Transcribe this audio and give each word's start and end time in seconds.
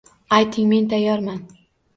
Ayting, 0.37 0.65
Men 0.73 0.89
tayyorman 0.95 1.39